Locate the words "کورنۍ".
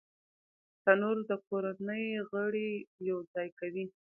1.47-2.05